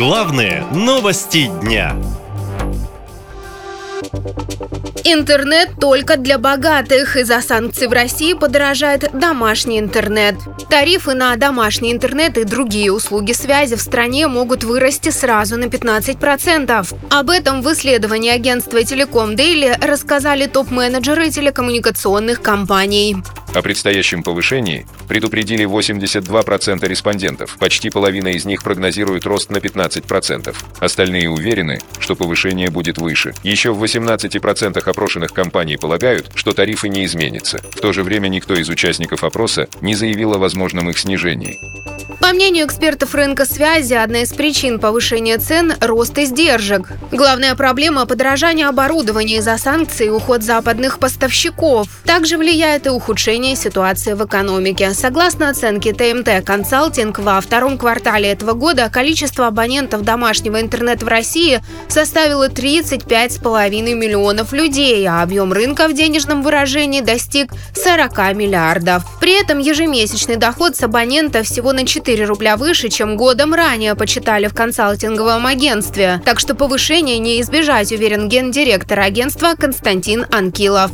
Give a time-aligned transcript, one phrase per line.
[0.00, 1.94] Главные новости дня.
[5.04, 7.16] Интернет только для богатых.
[7.16, 10.36] Из-за санкций в России подорожает домашний интернет.
[10.70, 16.94] Тарифы на домашний интернет и другие услуги связи в стране могут вырасти сразу на 15%.
[17.10, 23.18] Об этом в исследовании агентства Телеком Дейли рассказали топ-менеджеры телекоммуникационных компаний.
[23.52, 27.56] О предстоящем повышении предупредили 82% респондентов.
[27.58, 30.54] Почти половина из них прогнозирует рост на 15%.
[30.78, 33.34] Остальные уверены, что повышение будет выше.
[33.42, 37.58] Еще в 18% опрошенных компаний полагают, что тарифы не изменятся.
[37.58, 41.58] В то же время никто из участников опроса не заявил о возможном их снижении.
[42.18, 46.88] По мнению экспертов рынка связи, одна из причин повышения цен– рост издержек.
[47.12, 51.86] Главная проблема– подорожание оборудования из-за санкций и уход западных поставщиков.
[52.04, 54.92] Также влияет и ухудшение ситуации в экономике.
[54.92, 61.60] Согласно оценке ТМТ Консалтинг, во втором квартале этого года количество абонентов домашнего интернета в России
[61.88, 69.04] составило 35,5 миллионов людей, а объем рынка в денежном выражении достиг 40 миллиардов.
[69.20, 73.94] При этом ежемесячный доход с абонента всего на 4 4 рубля выше, чем годом ранее,
[73.94, 76.22] почитали в консалтинговом агентстве.
[76.24, 80.90] Так что повышение не избежать, уверен гендиректор агентства Константин Анкилов.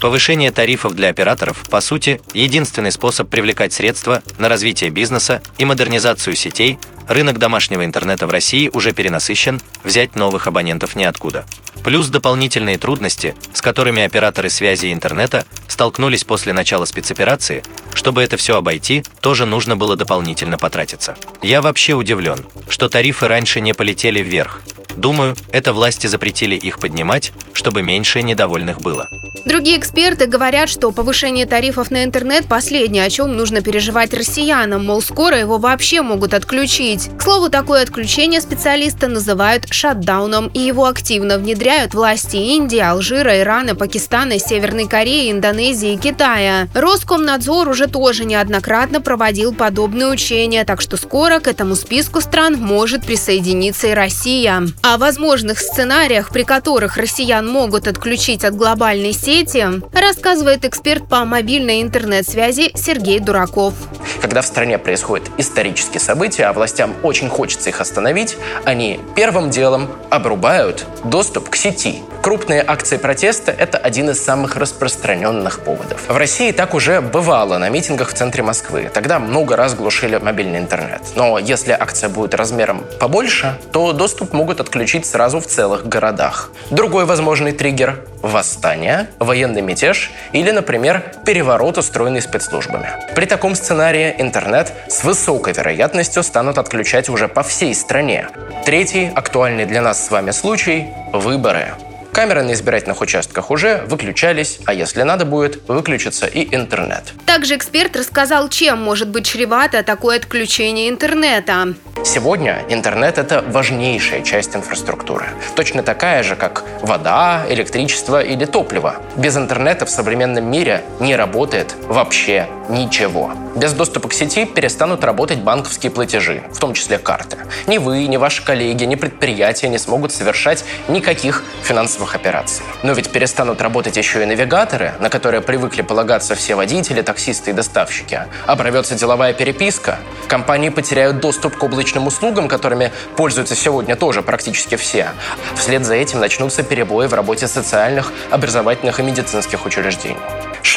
[0.00, 6.34] Повышение тарифов для операторов, по сути, единственный способ привлекать средства на развитие бизнеса и модернизацию
[6.34, 11.46] сетей, рынок домашнего интернета в России уже перенасыщен, взять новых абонентов неоткуда.
[11.84, 15.44] Плюс дополнительные трудности, с которыми операторы связи и интернета
[15.78, 17.62] столкнулись после начала спецоперации,
[17.94, 21.14] чтобы это все обойти, тоже нужно было дополнительно потратиться.
[21.40, 24.60] Я вообще удивлен, что тарифы раньше не полетели вверх.
[24.98, 29.08] Думаю, это власти запретили их поднимать, чтобы меньше недовольных было.
[29.44, 35.00] Другие эксперты говорят, что повышение тарифов на интернет– последнее, о чем нужно переживать россиянам, мол,
[35.00, 37.10] скоро его вообще могут отключить.
[37.16, 43.76] К слову, такое отключение специалисты называют шатдауном, и его активно внедряют власти Индии, Алжира, Ирана,
[43.76, 46.66] Пакистана, Северной Кореи, Индонезии и Китая.
[46.74, 53.06] Роскомнадзор уже тоже неоднократно проводил подобные учения, так что скоро к этому списку стран может
[53.06, 54.64] присоединиться и Россия.
[54.90, 61.82] О возможных сценариях, при которых россиян могут отключить от глобальной сети, рассказывает эксперт по мобильной
[61.82, 63.74] интернет-связи Сергей Дураков.
[64.22, 69.90] Когда в стране происходят исторические события, а властям очень хочется их остановить, они первым делом
[70.08, 72.02] обрубают доступ к сети.
[72.22, 76.08] Крупные акции протеста– это один из самых распространенных поводов.
[76.08, 78.90] В России так уже бывало на митингах в центре Москвы.
[78.92, 81.00] Тогда много раз глушили мобильный интернет.
[81.14, 86.50] Но если акция будет размером побольше, то доступ могут отключить сразу в целых городах.
[86.70, 92.90] Другой возможный триггер– восстание, военный мятеж или, например, переворот, устроенный спецслужбами.
[93.14, 98.28] При таком сценарии интернет с высокой вероятностью станут отключать уже по всей стране.
[98.66, 101.74] Третий, актуальный для нас с вами случай– выборы.
[102.12, 107.12] Камеры на избирательных участках уже выключались, а если надо будет, выключится и интернет.
[107.26, 111.74] Также эксперт рассказал, чем может быть чревато такое отключение интернета.
[112.10, 115.26] Сегодня интернет– это важнейшая часть инфраструктуры.
[115.54, 118.94] Точно такая же, как вода, электричество или топливо.
[119.16, 123.32] Без интернета в современном мире не работает вообще ничего.
[123.56, 127.38] Без доступа к сети перестанут работать банковские платежи, в том числе карты.
[127.66, 132.64] Ни вы, ни ваши коллеги, ни предприятия не смогут совершать никаких финансовых операций.
[132.82, 137.54] Но ведь перестанут работать еще и навигаторы, на которые привыкли полагаться все водители, таксисты и
[137.54, 138.22] доставщики.
[138.46, 139.98] Оборвется деловая переписка,
[140.28, 145.08] компании потеряют доступ к облачным услугам, которыми пользуются сегодня тоже практически все.
[145.56, 150.16] Вслед за этим начнутся перебои в работе социальных, образовательных и медицинских учреждений.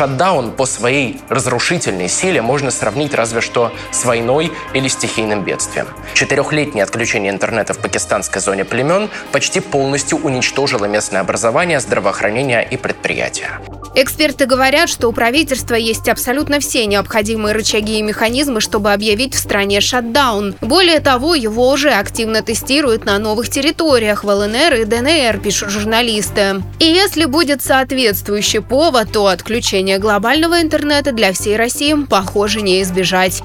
[0.01, 5.85] Шатдаун по своей разрушительной силе можно сравнить разве что с войной или стихийным бедствием.
[6.15, 13.59] Четырехлетнее отключение интернета в пакистанской зоне племен почти полностью уничтожило местное образование, здравоохранение и предприятия.
[13.93, 19.37] Эксперты говорят, что у правительства есть абсолютно все необходимые рычаги и механизмы, чтобы объявить в
[19.37, 20.55] стране шатдаун.
[20.61, 26.63] Более того, его уже активно тестируют на новых территориях в ЛНР и ДНР, пишут журналисты.
[26.79, 33.43] И если будет соответствующий повод, то отключение глобального интернета для всей России, похоже, не избежать.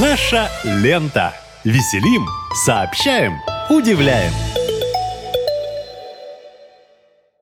[0.00, 1.34] Наша лента.
[1.64, 2.26] Веселим,
[2.64, 3.34] сообщаем,
[3.68, 4.32] удивляем.